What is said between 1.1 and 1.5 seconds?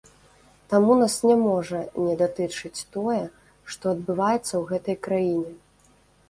не